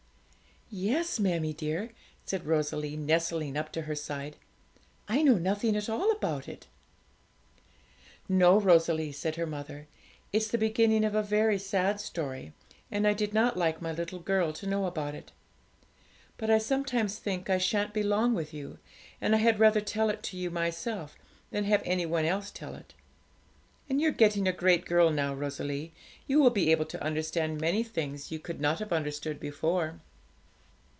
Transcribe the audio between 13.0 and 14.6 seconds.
I did not like my little girl